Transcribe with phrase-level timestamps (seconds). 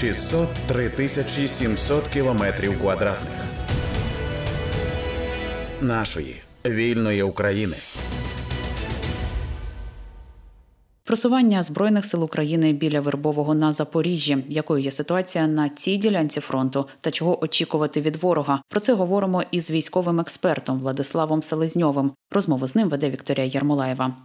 [0.00, 3.32] 603 тисячі 700 кілометрів квадратних
[5.80, 7.76] нашої вільної України.
[11.04, 14.44] Просування збройних сил України біля Вербового на Запоріжжі.
[14.48, 18.62] Якою є ситуація на цій ділянці фронту та чого очікувати від ворога?
[18.68, 22.12] Про це говоримо із військовим експертом Владиславом Селезньовим.
[22.30, 24.16] Розмову з ним веде Вікторія Ярмолаєва.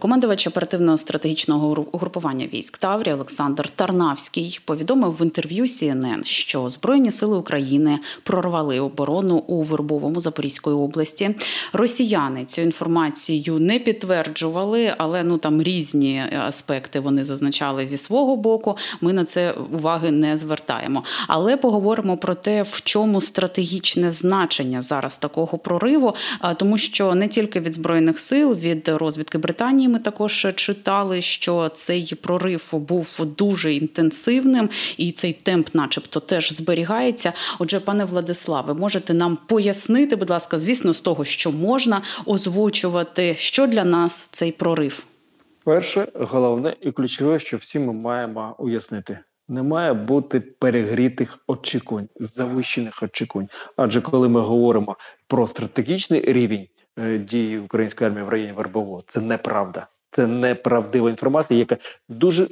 [0.00, 7.36] Командувач оперативного стратегічного угрупування військ Таврі Олександр Тарнавський повідомив в інтерв'ю CNN, що Збройні сили
[7.36, 11.34] України прорвали оборону у Вербовому Запорізької області.
[11.72, 18.76] Росіяни цю інформацію не підтверджували, але ну там різні аспекти вони зазначали зі свого боку.
[19.00, 21.04] Ми на це уваги не звертаємо.
[21.26, 26.14] Але поговоримо про те, в чому стратегічне значення зараз такого прориву,
[26.56, 29.87] тому що не тільки від збройних сил, від розвідки Британії.
[29.88, 37.32] Ми також читали, що цей прорив був дуже інтенсивним, і цей темп, начебто, теж зберігається.
[37.58, 43.66] Отже, пане Владиславе, можете нам пояснити, будь ласка, звісно, з того, що можна озвучувати, що
[43.66, 45.04] для нас цей прорив?
[45.64, 49.18] Перше, головне і ключове, що всі ми маємо уяснити.
[49.48, 53.48] Не має бути перегрітих очікувань, завищених очікувань.
[53.76, 54.96] Адже коли ми говоримо
[55.28, 56.66] про стратегічний рівень
[57.18, 59.04] дії української армії в районі Вербового.
[59.08, 59.86] Це неправда.
[60.10, 61.76] Це неправдива інформація, яка
[62.08, 62.48] дуже е,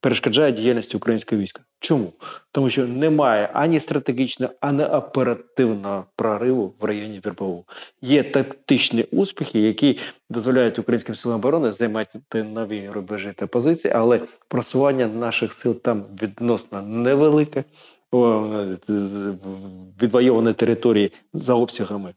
[0.00, 1.62] перешкоджає діяльності українського війська.
[1.80, 2.12] Чому?
[2.52, 7.64] Тому що немає ані стратегічного, ані оперативного прориву в районі Вербового.
[8.02, 9.98] Є тактичні успіхи, які
[10.30, 16.82] дозволяють українським силам оборони займати нові рубежі та позиції, але просування наших сил там відносно
[16.82, 17.64] невелике,
[20.02, 22.14] відвоювані території за обсягами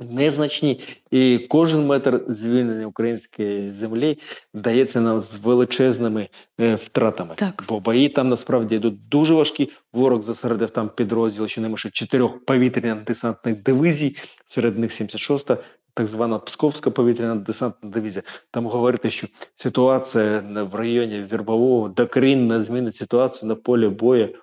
[0.00, 4.18] незначні, і кожен метр звільнення української землі
[4.54, 6.28] дається нам з величезними
[6.60, 7.34] е, втратами.
[7.34, 7.64] Так.
[7.68, 9.70] Бо бої там насправді йдуть дуже важкі.
[9.92, 15.58] Ворог зосередив там підрозділ ще не менше чотирьох повітряних десантних дивізій, серед них 76-та,
[15.94, 18.22] так звана Псковська повітряна десантна дивізія.
[18.50, 24.34] Там говорити, що ситуація в районі Вірбового докорінно змінить ситуацію на полі бою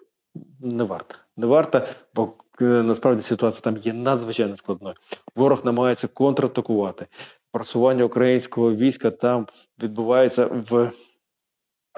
[0.59, 1.16] не варто.
[1.38, 2.34] Не варто, бо
[2.66, 4.96] насправді ситуація там є надзвичайно складною.
[5.36, 7.08] Ворог намагається контратакувати.
[7.52, 9.48] Просування українського війська там
[9.80, 10.92] відбувається в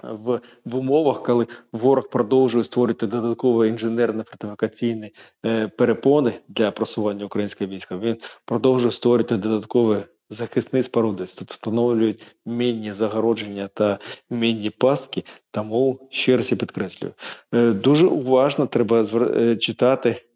[0.03, 5.13] в, в умовах, коли ворог продовжує створити додаткові інженерно фортифікаційні
[5.45, 7.97] е, перепони для просування українського війська.
[7.97, 15.23] Він продовжує створити додаткові захисні споруди, встановлюють мінні загородження та мінні пастки.
[15.51, 17.13] Тому ще раз я підкреслюю.
[17.53, 20.32] Е, дуже уважно треба е, читати Е,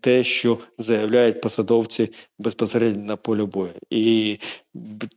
[0.00, 3.72] те, що заявляють посадовці безпосередньо на полі бою.
[3.90, 4.38] І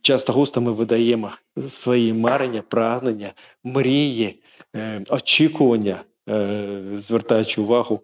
[0.02, 1.30] часто густо ми видаємо
[1.68, 3.32] свої марення, прагнення,
[3.64, 4.42] мрії,
[4.76, 8.00] е, очікування, е, звертаючи увагу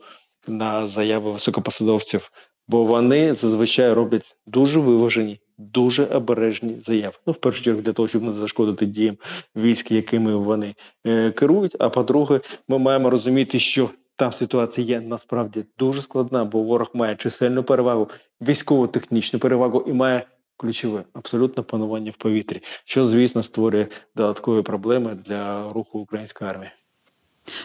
[0.49, 2.33] на заяви високопосадовців,
[2.69, 5.41] бо вони зазвичай роблять дуже виважені.
[5.63, 7.15] Дуже обережні заяви.
[7.27, 9.17] Ну, в першу чергу, для того, щоб не зашкодити діям
[9.57, 10.75] військ, якими вони
[11.07, 11.77] е, керують.
[11.79, 17.17] А по-друге, ми маємо розуміти, що там ситуація є насправді дуже складна, бо ворог має
[17.17, 18.11] чисельну перевагу,
[18.41, 20.27] військово-технічну перевагу і має
[20.57, 23.87] ключове абсолютно панування в повітрі, що звісно створює
[24.17, 26.71] додаткові проблеми для руху української армії.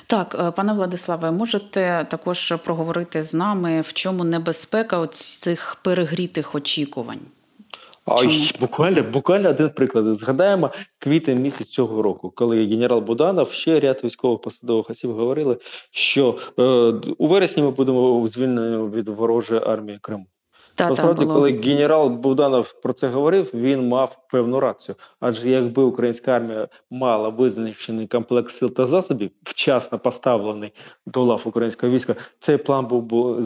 [0.07, 7.21] Так, е, пане Владиславе, можете також проговорити з нами, в чому небезпека цих перегрітих очікувань?
[8.07, 10.15] Ой, буквально буквально один приклад.
[10.15, 15.57] Згадаємо квітень місяць цього року, коли генерал Буданов ще ряд військових посадових осіб говорили,
[15.91, 16.63] що е,
[17.17, 20.25] у вересні ми будемо звільнені від ворожої армії Криму.
[20.75, 21.35] Та, Насправді, було...
[21.35, 24.95] коли генерал Богданов про це говорив, він мав певну рацію.
[25.19, 30.71] Адже якби українська армія мала визначений комплекс сил та засобів, вчасно поставлений
[31.05, 33.43] до лав українського війська, цей план був би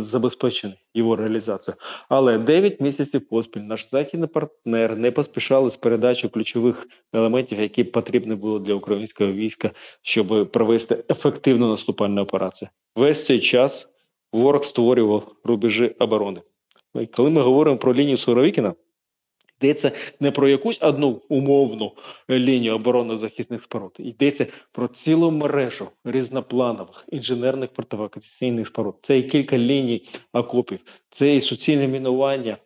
[0.00, 1.74] забезпечений його реалізацію.
[2.08, 8.34] Але 9 місяців поспіль наш західний партнер не поспішали з передачею ключових елементів, які потрібні
[8.34, 9.70] були для українського війська,
[10.02, 12.68] щоб провести ефективну наступальну операцію.
[12.96, 13.86] Весь цей час.
[14.32, 16.40] Ворог створював рубежі оборони.
[17.12, 18.74] Коли ми говоримо про лінію Суровікіна,
[19.60, 21.92] йдеться не про якусь одну умовну
[22.30, 28.94] лінію оборонно-захисних споруд, йдеться про цілу мережу різнопланових інженерних фортифікаційних споруд.
[29.02, 30.80] Це і кілька ліній окопів,
[31.10, 32.56] це і суцільне мінування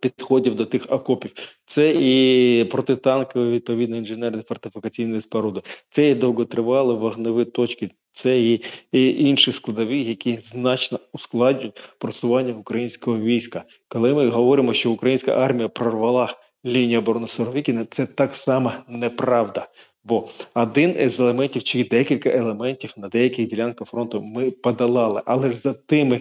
[0.00, 1.32] підходів до тих окопів.
[1.66, 9.28] Це і протитанкові відповідно інженерні фортифікаційні споруди, це і довготривалі вогневі точки, це і, і
[9.28, 13.64] інші складові, які значно ускладнюють просування українського війська.
[13.88, 19.68] Коли ми говоримо, що українська армія прорвала лінії оборони Суровікіна, це так само неправда.
[20.04, 25.56] Бо один з елементів чи декілька елементів на деяких ділянках фронту ми подолали, але ж
[25.56, 26.20] за тими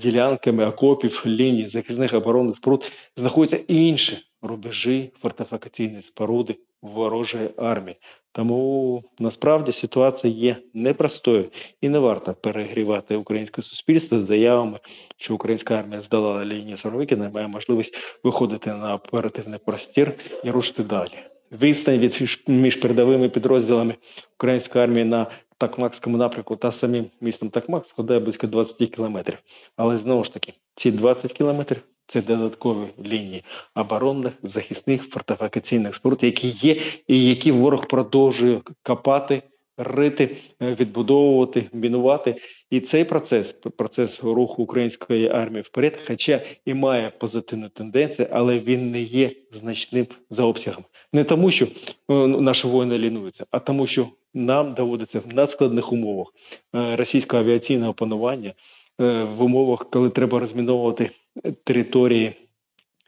[0.00, 7.96] ділянками окопів, ліній захисних оборонних споруд знаходяться інші рубежі фортифікаційні споруди ворожої армії.
[8.32, 11.50] Тому насправді ситуація є непростою
[11.80, 14.78] і не варто перегрівати українське суспільство з заявами,
[15.16, 20.12] що українська армія здала лінію Суровикіна і має можливість виходити на оперативний простір
[20.44, 21.18] і рушити далі.
[21.52, 23.94] Відстань від між передовими підрозділами
[24.38, 25.26] української армії на
[25.58, 29.38] Такмакському напрямку та самим містом Такмак складає близько 20 кілометрів.
[29.76, 33.44] Але знову ж таки, ці 20 кілометрів це додаткові лінії
[33.74, 39.42] оборонних захисних фортифікаційних споруд, які є, і які ворог продовжує копати,
[39.78, 42.36] рити, е, відбудовувати, мінувати.
[42.70, 48.90] І цей процес, процес руху української армії вперед, хоча і має позитивну тенденцію, але він
[48.90, 50.84] не є значним за обсягом.
[51.12, 56.26] Не тому, що е, наші воїни лінуються, а тому, що нам доводиться в надскладних умовах
[56.74, 58.54] е, російського авіаційного панування
[59.00, 61.10] е, в умовах, коли треба розміновувати
[61.64, 62.32] території.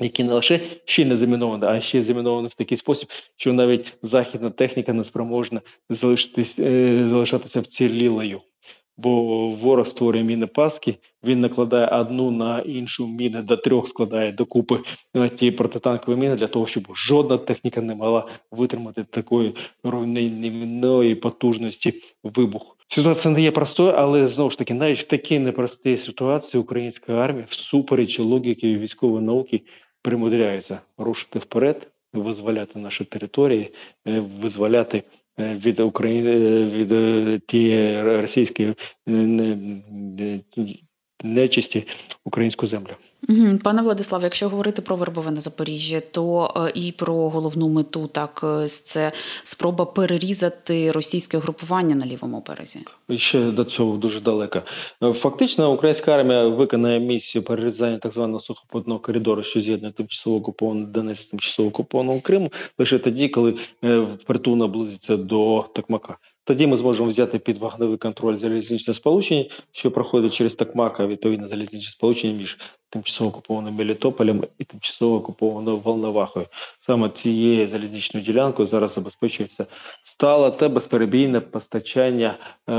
[0.01, 4.51] Які не лише ще не заміновані, а ще заміновані в такий спосіб, що навіть західна
[4.51, 5.61] техніка не спроможна
[5.91, 8.41] залишитись, е, залишатися вцілілою.
[8.99, 14.81] Бо ворог створює міни паски, він накладає одну на іншу міни до трьох складає докупи
[15.15, 19.55] е, ті протитанкові міни для того, щоб жодна техніка не могла витримати такої
[19.85, 22.75] руйнівної потужності вибуху.
[22.89, 27.47] Ситуація не є простою, але знову ж таки, навіть в такій непростій ситуації українська армія,
[27.49, 29.63] всупереч логіки військової науки,
[30.03, 33.75] примудряється рушити вперед, визволяти наші території,
[34.07, 35.03] е, визволяти
[35.39, 38.75] від України від е, тієї російської е,
[39.07, 39.57] не-
[39.91, 40.41] не-
[41.25, 41.87] нечисті
[42.25, 42.97] українську землю.
[43.65, 48.41] Пане Владиславе, якщо говорити про вербове на Запоріжжі, то е, і про головну мету, так
[48.45, 52.81] е, це спроба перерізати російське групування на лівому березі.
[53.17, 54.63] Ще до цього дуже далеко.
[55.03, 60.87] Е, Фактично, українська армія виконає місію перерізання так званого сухопутного коридору, що з'єднує тимчасово окупований
[60.87, 63.55] Донець тимчасово окупованого Криму, лише тоді, коли
[64.23, 66.17] впритул наблизиться до Токмака.
[66.49, 71.49] Тоді ми зможемо взяти під вогневий контроль залізничне сполучення, що проходить через Токмак, а відповідно
[71.49, 72.59] залізничне сполучення між
[72.91, 76.47] тимчасово окупованим Мелітополем і тимчасово окупованою Волновахою.
[76.81, 79.67] Саме цією залізничною ділянкою зараз забезпечується
[80.19, 82.39] стале та безперебійне постачання
[82.69, 82.73] е,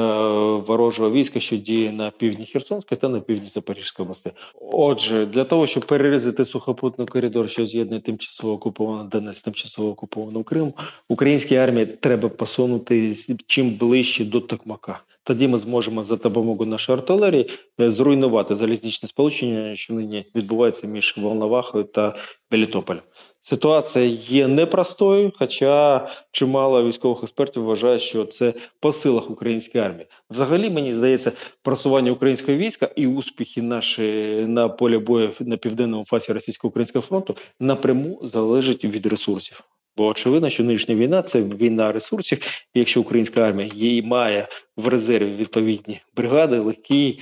[0.68, 4.32] ворожого війська, що діє на півдні Херсонської та на півдні Запорізької області.
[4.72, 10.74] Отже, для того, щоб перерізати сухопутний коридор, що з'єднує тимчасово окупований Донець тимчасово окупованим Криму,
[11.10, 13.16] українській армії треба посунути
[13.48, 15.00] чим ближче до Токмака.
[15.30, 17.50] Тоді ми зможемо за допомогою нашої артилерії
[17.80, 22.16] е, зруйнувати залізничне сполучення, що нині відбувається між Волновахою та
[22.52, 23.02] Мелітополем.
[23.42, 30.08] Ситуація є непростою, хоча чимало військових експертів вважають, що це по силах української армії.
[30.30, 31.32] Взагалі, мені здається,
[31.64, 34.02] просування українського війська і успіхи наші
[34.48, 39.64] на полі бою на південному фасі російсько-українського фронту напряму залежать від ресурсів.
[39.98, 42.40] Бо очевидно, що нинішня війна це війна ресурсів.
[42.74, 44.48] Якщо українська армія її має
[44.78, 47.20] в резерві відповідні бригади, легкі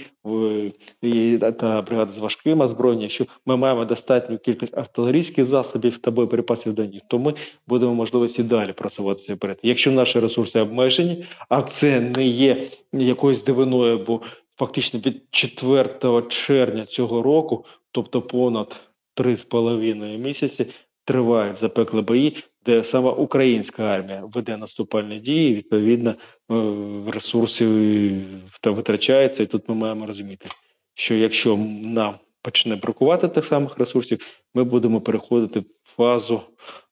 [1.59, 6.85] та бригади з важким озброєнням, якщо ми маємо достатню кількість артилерійських засобів та боєприпасів до
[6.85, 7.33] них, то ми
[7.67, 9.59] будемо можливості далі просуватися вперед.
[9.63, 12.63] Якщо наші ресурси обмежені, а це не є
[12.93, 14.21] якоюсь дивиною, бо
[14.57, 18.75] фактично від 4 червня цього року, тобто понад
[19.15, 20.65] три з половиною місяці,
[21.05, 26.15] тривають запеклі бої, де саме українська армія веде наступальні дії, відповідно, е,
[27.11, 27.65] ресурси
[28.63, 29.43] витрачаються.
[29.43, 30.49] І тут ми маємо розуміти,
[30.93, 34.19] що якщо нам почне бракувати тих самих ресурсів,
[34.53, 36.41] ми будемо переходити в фазу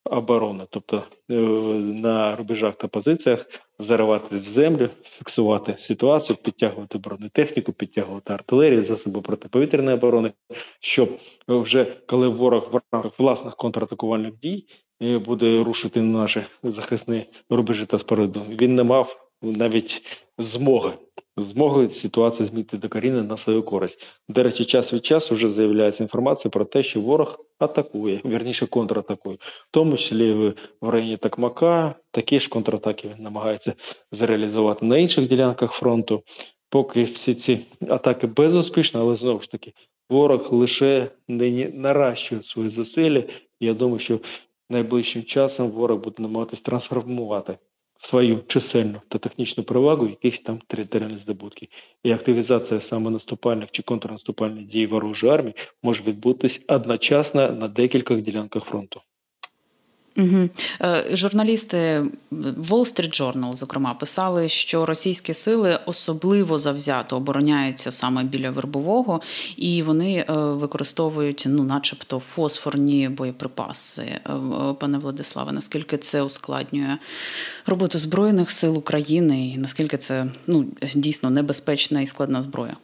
[0.03, 1.33] оборони, тобто е,
[1.79, 3.45] на рубежах та позиціях
[3.79, 10.33] заривати в землю, фіксувати ситуацію, підтягувати бронетехніку, підтягувати артилерію, засоби протиповітряної оборони,
[10.79, 14.65] щоб вже коли ворог в рамках власних контратакувальних дій
[15.01, 20.01] буде рушити на наші захисні рубежі та споруди, він не мав навіть
[20.37, 20.93] змоги.
[21.37, 24.05] Змоги ситуацію змінити докорінно на свою користь.
[24.29, 29.37] До речі, час від часу вже з'являється інформація про те, що ворог атакує, вірніше контратакує,
[29.41, 31.95] в тому числі в районі Такмака.
[32.11, 33.73] Такі ж контратаки він намагається
[34.11, 36.23] зреалізувати на інших ділянках фронту.
[36.69, 37.59] Поки всі ці
[37.89, 39.73] атаки безуспішні, але знову ж таки,
[40.09, 43.23] ворог лише нині наращує свої зусилля.
[43.59, 44.19] Я думаю, що
[44.69, 47.57] найближчим часом ворог буде намагатись трансформувати
[47.97, 51.69] свою чисельну та технічну перевагу, якісь там територіальні здобутки.
[52.03, 58.63] І активізація саме наступальних чи контрнаступальних дій ворожої армії може відбутись одночасно на декількох ділянках
[58.63, 59.01] фронту.
[60.17, 60.49] Угу.
[61.13, 62.03] Журналісти
[62.41, 69.21] Wall Street Journal, зокрема, писали, що російські сили особливо завзято обороняються саме біля вербового,
[69.57, 74.01] і вони е, використовують, ну, начебто, фосфорні боєприпаси.
[74.01, 74.19] Е,
[74.79, 76.97] пане Владиславе, наскільки це ускладнює
[77.65, 82.77] роботу збройних сил України, і наскільки це ну дійсно небезпечна і складна зброя?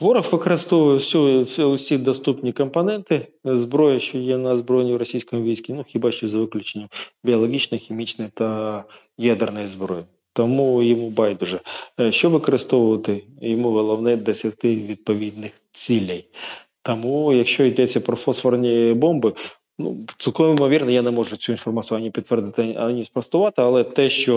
[0.00, 5.84] Ворог використовує всю, усі доступні компоненти зброї, що є на збройні в російському війську, ну
[5.88, 6.88] хіба що за виключенням
[7.24, 8.84] біологічної, хімічної та
[9.18, 10.02] ядерної зброї.
[10.32, 11.60] Тому йому байдуже.
[12.00, 13.24] Е, що використовувати?
[13.40, 16.24] Йому головне досягти відповідних цілей.
[16.82, 19.32] Тому, якщо йдеться про фосфорні бомби,
[19.80, 24.36] Ну, цілком ймовірно, я не можу цю інформацію ані підтвердити, ані спростувати, але те, що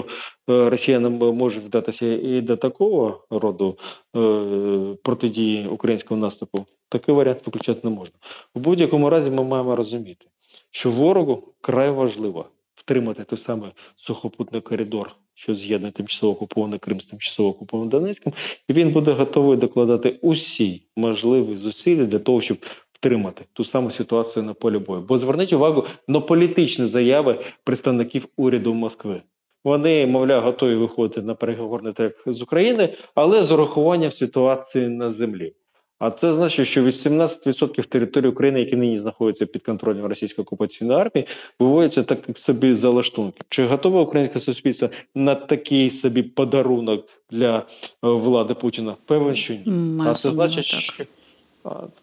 [0.49, 3.77] е, росіянам може вдатися і до такого роду
[4.15, 8.15] е, протидії українського наступу, такий варіант виключати не можна.
[8.55, 10.25] В будь-якому разі ми маємо розуміти,
[10.71, 12.45] що ворогу край важливо
[12.75, 18.33] втримати той самий сухопутний коридор, що з'єднує тимчасово окупований Крим з тимчасово окупованим Донецьким,
[18.67, 22.57] і він буде готовий докладати усі можливі зусилля для того, щоб
[23.03, 25.01] втримати ту саму ситуацію на полі бою.
[25.01, 29.21] Бо зверніть увагу на політичні заяви представників уряду Москви.
[29.63, 35.53] Вони, мовляв, готові виходити на переговорний трек з України, але з урахуванням ситуації на землі.
[35.99, 41.27] А це значить, що 18% території України, які нині знаходяться під контролем російської окупаційної армії,
[41.59, 43.41] виводяться так собі залаштунки.
[43.49, 47.63] Чи готове українське суспільство на такий собі подарунок для е,
[48.01, 48.95] влади Путіна?
[49.05, 49.63] Певен, що ні.
[50.05, 51.03] А це значить, що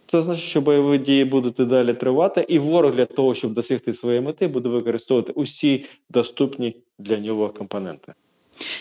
[0.07, 3.95] це значить, що бойові дії будуть і далі тривати, і ворог для того, щоб досягти
[3.95, 8.13] своєї мети, буде використовувати усі доступні для нього компоненти.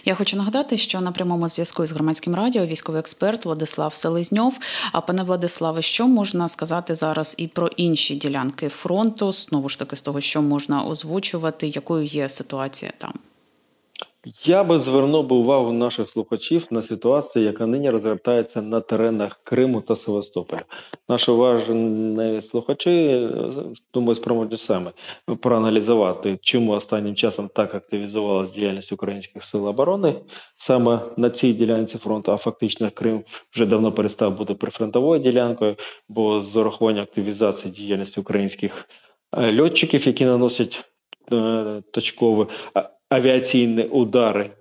[0.05, 4.57] Я хочу нагадати, що на прямому зв'язку з громадським радіо військовий експерт Владислав Селезньов.
[4.91, 9.31] А пане Владиславе, що можна сказати зараз і про інші ділянки фронту?
[9.31, 13.13] Знову ж таки, з того, що можна озвучувати, якою є ситуація там.
[14.43, 19.81] Я би звернув би увагу наших слухачів на ситуацію, яка нині розгортається на теренах Криму
[19.81, 20.61] та Севастополя.
[21.09, 23.27] Наші уважні слухачі
[23.93, 24.91] думаю, спроможні саме
[25.41, 30.15] проаналізувати, чому останнім часом так активізувалася діяльність українських сил оборони
[30.55, 32.31] саме на цій ділянці фронту.
[32.31, 33.23] А фактично Крим
[33.53, 35.75] вже давно перестав бути прифронтовою ділянкою,
[36.09, 38.89] бо з урахуванням активізації діяльності українських
[39.37, 40.85] е, льотчиків, які наносять
[41.31, 42.47] е, точкові
[43.09, 44.51] авіаційні удари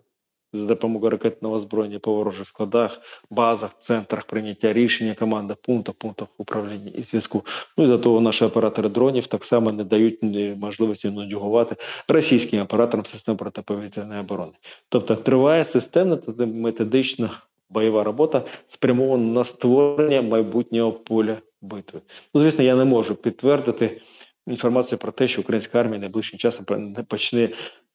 [0.52, 3.00] за допомогою ракетного озброєння по ворожих складах,
[3.30, 7.46] базах, центрах прийняття рішення, командах, пунктах, пунктах управління і зв'язку.
[7.76, 10.18] Ну і до того наші оператори дронів так само не дають
[10.56, 11.76] можливості нудюгувати
[12.08, 14.52] російським операторам систем протиповітряної оборони.
[14.88, 17.30] Тобто триває системна та методична
[17.70, 22.00] бойова робота, спрямована на створення майбутнього поля битви.
[22.34, 24.00] Ну, звісно, я не можу підтвердити
[24.46, 26.64] інформацію про те, що українська армія найближчим часом
[27.08, 27.50] почне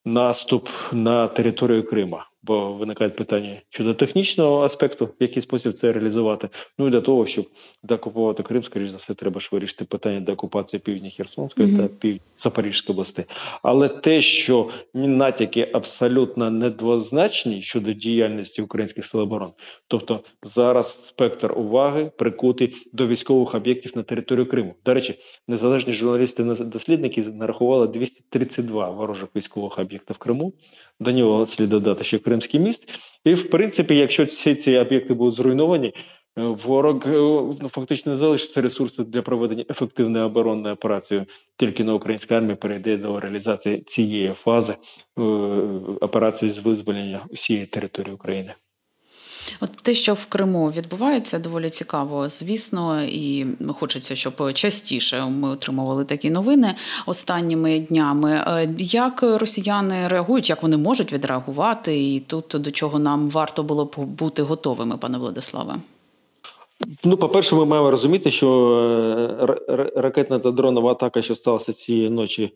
[0.05, 6.49] наступ на територію Крима, бо виникають питання щодо технічного аспекту, в який спосіб це реалізувати.
[6.77, 7.45] Ну і для того, щоб
[7.83, 11.81] деокупувати Крим, скоріш за все, треба ж вирішити питання деокупації півдня Херсонської mm-hmm.
[11.81, 13.25] та пів Запорізької області.
[13.63, 19.53] Але те, що натяки абсолютно недвозначні щодо діяльності українських сил оборони,
[19.87, 24.75] тобто зараз спектр уваги прикутий до військових об'єктів на територію Криму.
[24.85, 30.53] До речі, незалежні журналісти дослідники нарахували 232 ворожих військових об'єктів в Криму.
[30.99, 32.89] До нього слід додати ще Кримський міст.
[33.25, 37.11] І в принципі, якщо всі ці об'єкти будуть зруйновані, е, ворог е,
[37.61, 41.25] ну, фактично не залишиться ресурсу для проведення ефективної оборонної операції.
[41.57, 45.21] Тільки на українська армія перейде до реалізації цієї фази е,
[46.01, 48.53] операції з визволення всієї території України.
[49.59, 56.05] От те, що в Криму відбувається, доволі цікаво, звісно, і хочеться, щоб частіше ми отримували
[56.05, 58.31] такі новини останніми днями.
[58.47, 63.85] Е, як росіяни реагують, як вони можуть відреагувати, і тут до чого нам варто було
[63.85, 65.75] б бути готовими, пане Владиславе?
[67.03, 68.49] Ну, по-перше, ми маємо розуміти, що
[69.69, 72.51] е, ракетна та дронова атака, що сталася цієї ночі е,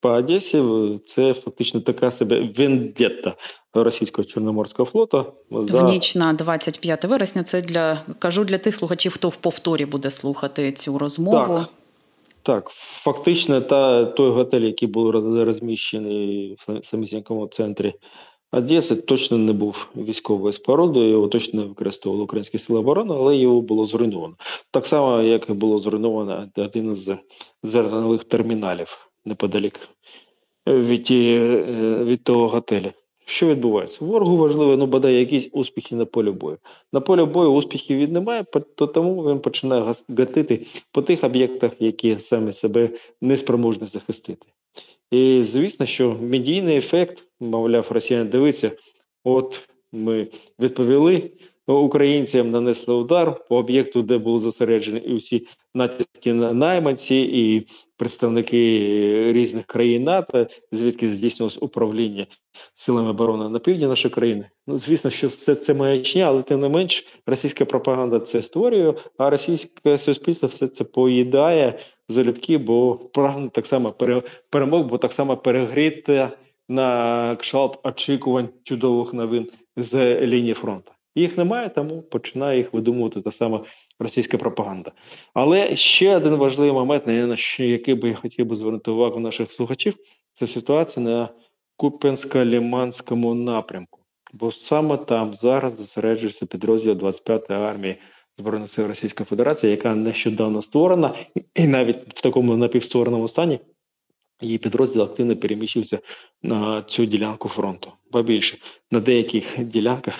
[0.00, 0.62] по Одесі,
[1.06, 3.34] це фактично така себе вендетта
[3.74, 5.26] російського чорноморського флоту.
[5.50, 5.82] За...
[5.82, 7.42] В ніч на 25 вересня.
[7.42, 11.58] Це для кажу для тих слухачів, хто в повторі буде слухати цю розмову.
[11.58, 11.68] Так.
[12.42, 12.70] Так,
[13.02, 17.94] фактично, та той готель, який був розміщений в самісінькому центрі
[18.52, 23.60] Одеси, точно не був військовою спорудою, його точно не використовували українські сили оборони, але його
[23.60, 24.34] було зруйновано.
[24.70, 27.16] Так само, як і було зруйновано один з
[27.62, 29.80] зернових терміналів неподалік
[30.66, 32.92] від, е, від того готелю.
[33.26, 34.04] Що відбувається?
[34.04, 36.58] Ворогу важливо, ну бодай якісь успіхи на полі бою.
[36.92, 41.72] На полі бою успіхів він не має, то тому він починає гатити по тих об'єктах,
[41.78, 42.90] які самі себе
[43.20, 44.46] не спроможні захистити.
[45.10, 48.72] І звісно, що медійний ефект, мовляв, росіяни дивиться,
[49.24, 49.60] от
[49.92, 50.28] ми
[50.60, 51.30] відповіли
[51.66, 57.66] українцям, нанесли удар по об'єкту, де були зосереджені і усі натівські найманці, і
[57.96, 62.26] представники різних країн НАТО, звідки здійснювалось управління
[62.74, 64.50] силами оборони на півдні нашої країни.
[64.66, 69.30] Ну, звісно, що все це маячня, але тим не менш, російська пропаганда це створює, а
[69.30, 71.78] російське суспільство все це поїдає
[72.08, 73.94] залюбки, бо прагне так само
[74.50, 76.28] перемог, бо так само перегріти
[76.70, 80.92] на кшалт очікувань чудових новин з лінії фронту.
[81.14, 83.64] Їх немає, тому починає їх видумувати та сама
[83.98, 84.92] російська пропаганда.
[85.34, 89.94] Але ще один важливий момент, на який би я хотів би звернути увагу наших слухачів,
[90.38, 91.28] це ситуація на
[91.78, 94.00] Куп'янсько-Ліманському напрямку.
[94.32, 97.96] Бо саме там зараз зосереджується підрозділ 25-ї армії
[98.38, 101.14] Збройних сил Російської Федерації, яка нещодавно створена,
[101.54, 103.60] і навіть в такому напівствореному стані
[104.40, 105.98] її підрозділ активно переміщився
[106.42, 107.92] на цю ділянку фронту.
[108.12, 108.58] Ба більше
[108.90, 110.14] на деяких ділянках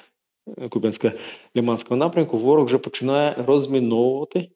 [0.46, 4.48] Куп'янсько-Ліманського напрямку ворог вже починає розміновувати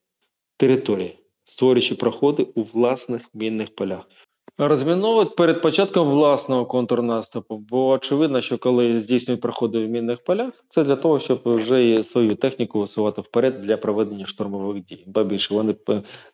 [0.57, 4.09] території, створюючи проходи у власних мінних полях.
[4.59, 10.85] Розміновують перед початком власного контрнаступу, бо очевидно, що коли здійснюють проходи в мінних полях, це
[10.85, 15.05] для того, щоб вже свою техніку висувати вперед для проведення штурмових дій.
[15.07, 15.75] Ба більше вони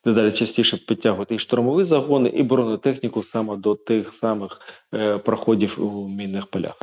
[0.05, 4.61] дедалі частіше підтягують і штурмові загони, і бронетехніку саме до тих самих
[4.95, 6.79] е, проходів у мінних полях.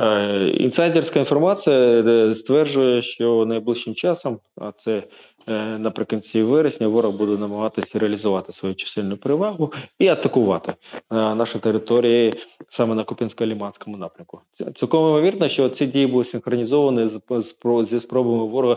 [0.00, 5.02] Е, інсайдерська інформація е, стверджує, що найближчим часом, а це
[5.78, 12.32] наприкінці вересня ворог буде намагатися реалізувати свою чисельну перевагу і атакувати е, наші території
[12.68, 14.40] саме на Купінсько-Ліманському напрямку.
[14.74, 17.54] Цілком ймовірно, що ці дії будуть синхронізовані з
[17.90, 18.76] зі спробами ворога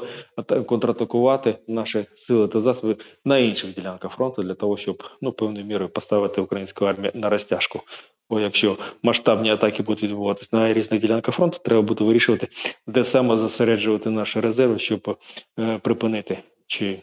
[0.66, 2.96] контратакувати наші сили та засоби
[3.26, 7.82] на інших ділянках фронту для того, щоб ну певною мірою поставити українську армію на розтяжку.
[8.30, 12.48] Бо якщо масштабні атаки будуть відбуватися на різних ділянках фронту, треба буде вирішувати,
[12.88, 15.18] де саме зосереджувати наші резерви, щоб
[15.60, 16.38] е, припинити
[16.68, 17.02] чи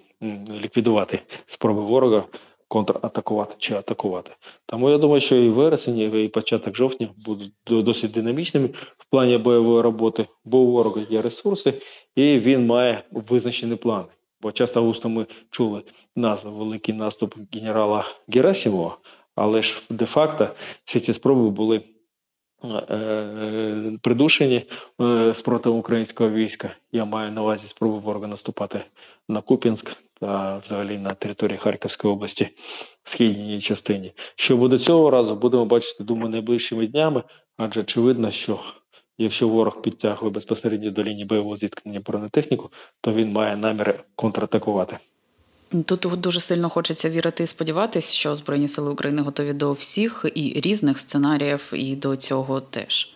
[0.50, 2.24] ліквідувати спроби ворога
[2.68, 4.30] контратакувати чи атакувати.
[4.66, 8.66] Тому я думаю, що і вересень, і початок жовтня будуть досить динамічними
[8.98, 11.74] в плані бойової роботи, бо у ворога є ресурси,
[12.16, 14.06] і він має визначені плани.
[14.40, 15.82] Бо часто густо ми чули
[16.16, 18.98] назву Великий наступ генерала Герасимова,
[19.34, 20.48] але ж де-факто
[20.84, 21.82] всі ці спроби були
[24.02, 24.66] придушені
[25.00, 26.76] е, спротивом українського війська.
[26.92, 28.84] Я маю на увазі спробу ворога наступати
[29.28, 32.48] на Куп'янськ та взагалі на території Харківської області
[33.02, 34.12] в східній частині.
[34.36, 37.22] Що буде цього разу, будемо бачити, думаю, найближчими днями,
[37.56, 38.60] адже очевидно, що
[39.18, 44.98] якщо ворог підтягує безпосередньо до лінії бойового зіткнення бронетехніку, то він має наміри контратакувати.
[45.84, 50.60] Тут дуже сильно хочеться вірити і сподіватися, що Збройні сили України готові до всіх і
[50.60, 53.14] різних сценаріїв, і до цього теж.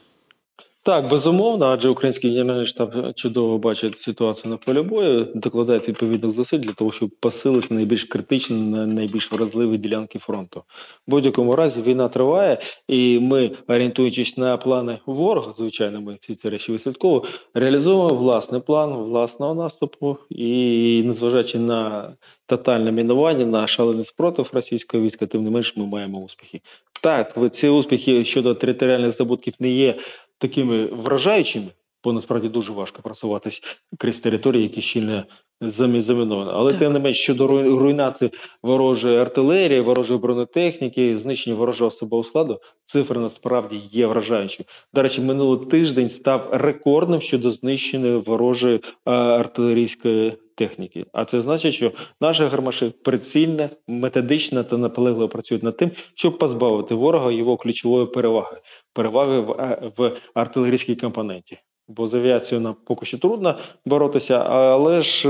[0.89, 6.59] Так, безумовно, адже український генеральний штаб чудово бачить ситуацію на полі бою, докладає відповідних зусиль
[6.59, 10.63] для того, щоб посилити найбільш критичні, найбільш вразливі ділянки фронту.
[11.07, 16.49] В будь-якому разі війна триває, і ми, орієнтуючись на плани ворога, звичайно, ми всі ці
[16.49, 17.25] речі вислідково,
[17.55, 22.13] реалізуємо власний план власного наступу і, незважаючи на
[22.47, 26.61] тотальне мінування, на шалений спротив російського війська, тим не менш ми маємо успіхи.
[27.03, 29.95] Так, ці успіхи щодо територіальних здобутків не є
[30.39, 31.67] такими вражаючими,
[32.05, 33.63] бо насправді дуже важко просуватись
[33.99, 35.25] крізь території, які щільно
[35.61, 36.51] заміновані.
[36.55, 38.31] Але тим не менш щодо руйнації
[38.63, 44.67] ворожої артилерії, ворожої бронетехніки, знищення ворожого особового складу, цифри насправді є вражаючими.
[44.95, 51.07] До речі, минулий тиждень став рекордним щодо знищення ворожої артилерійської техніки.
[51.13, 56.95] А це значить, що наші гармаші прицільно, методично та наполегливо працюють над тим, щоб позбавити
[56.95, 58.61] ворога його ключової переваги
[58.93, 61.59] переваги в, е, в артилерійській компоненті.
[61.89, 65.29] Бо з авіацією нам поки що трудно боротися, але ж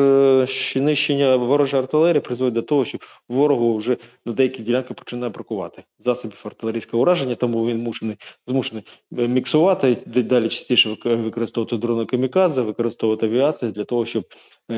[0.76, 5.84] е, нищення ворожої артилерії призводить до того, що ворогу вже на деякі ділянки починає бракувати
[5.98, 8.16] засобів артилерійського ураження, тому він мушений
[8.46, 8.84] змушений
[9.18, 14.24] е, міксувати далі частіше використовувати дрони камікадзе, використовувати авіацію для того, щоб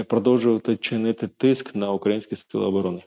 [0.08, 3.02] продовжувати чинити тиск на українські сили оборони.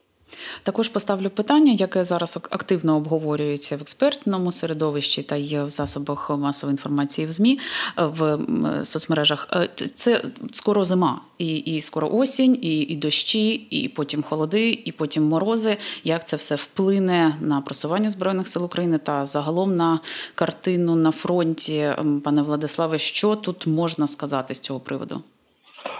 [0.62, 6.72] Також поставлю питання, яке зараз активно обговорюється в експертному середовищі та є в засобах масової
[6.72, 7.58] інформації в ЗМІ
[7.96, 8.38] в
[8.84, 9.48] соцмережах.
[9.52, 14.92] Е, це скоро зима, і і скоро осінь, і і дощі, і потім холоди, і
[14.92, 15.76] потім морози.
[16.04, 20.00] Як це все вплине на просування збройних сил України та загалом на
[20.34, 21.90] картину на фронті,
[22.24, 25.22] пане Владиславе, що тут можна сказати з цього приводу?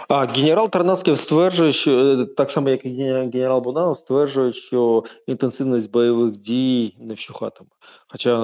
[0.07, 5.91] А генерал Тарнацький стверджує, що е, так само, як і генерал Бунанов, стверджує, що інтенсивність
[5.91, 7.69] бойових дій не вщухатиме.
[8.07, 8.37] Хоча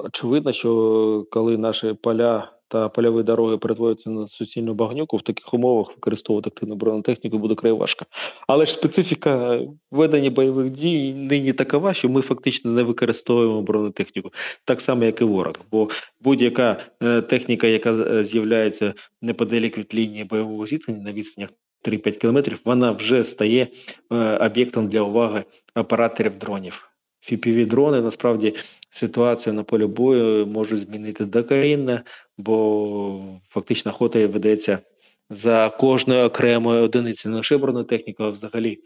[0.00, 5.88] очевидно, що коли наші поля та польові дороги перетворюються на суцільну багнюку, в таких умовах
[5.88, 8.06] використовувати активну бронетехніку буде край важко.
[8.48, 14.30] Але ж специфіка ведення бойових дій нині такова, що ми фактично не використовуємо бронетехніку,
[14.64, 15.54] так само, як і ворог.
[15.70, 15.88] Бо
[16.20, 21.50] будь-яка е, техніка, яка е, з'являється неподалік від лінії бойового зіткнення на відстанях
[21.84, 23.68] 3-5 кілометрів, вона вже стає
[24.12, 26.88] е, об'єктом для уваги операторів дронів.
[27.30, 28.54] fpv дрони насправді
[28.92, 32.00] ситуацію на полі бою можуть змінити докорінно,
[32.38, 34.78] бо фактично охота ведеться
[35.30, 38.78] за кожною окремою одиницею не лише бронетехніку, а взагалі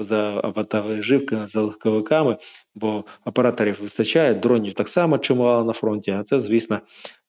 [0.00, 2.36] за аватари живки, за легковиками,
[2.74, 6.80] бо операторів вистачає, дронів так само чимало на фронті, а це, звісно,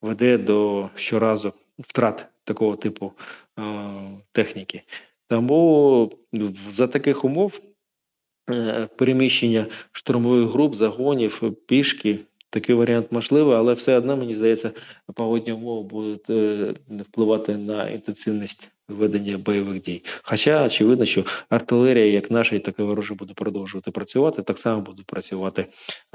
[0.01, 3.13] веде до щоразу втрат такого типу
[3.59, 3.63] е,
[4.31, 4.81] техніки.
[5.29, 6.11] Тому
[6.69, 7.61] за таких умов
[8.95, 12.19] переміщення штурмових груп, загонів, пішки.
[12.51, 14.71] Такий варіант можливий, але все одно мені здається,
[15.15, 20.03] погодні умови будуть е, впливати на інтенсивність ведення бойових дій.
[20.23, 24.41] Хоча очевидно, що артилерія, як наша, так і ворожа, буде продовжувати працювати.
[24.41, 25.65] Так само будуть працювати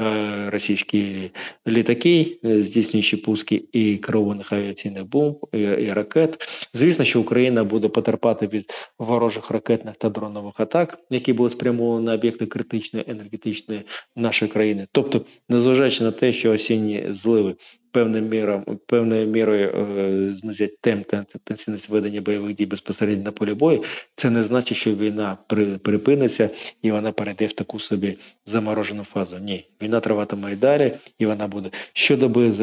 [0.01, 1.31] е, російські
[1.69, 6.49] літаки, е, здійснюючи пуски і керованих авіаційних бомб і, і ракет.
[6.75, 12.15] Звісно, що Україна буде потерпати від ворожих ракетних та дронових атак, які будуть спрямовані на
[12.15, 13.83] об'єкти критичної енергетичної
[14.17, 14.87] нашої країни.
[14.93, 17.55] Тобто, незважаючи на те, що осінні зливи
[17.94, 23.54] певною мірою певною мірою е, знизять темп та інтенсивність ведення бойових дій безпосередньо на полі
[23.54, 23.83] бою,
[24.16, 25.38] це не значить, що війна
[25.83, 26.50] припиниться
[26.83, 29.38] і вона перейде в таку собі заморожену фазу.
[29.38, 32.54] Ні, війна триватиме і далі, і вона буде щодоби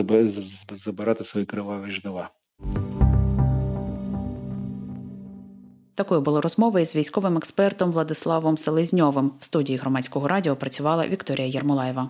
[0.72, 2.30] забирати свої криваві жнива.
[5.96, 9.32] Такою була розмова із військовим експертом Владиславом Селезньовим.
[9.40, 12.10] В студії громадського радіо працювала Вікторія Єрмолаєва.